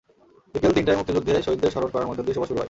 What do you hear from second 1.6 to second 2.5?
স্মরণ করার মধ্য দিয়ে সভা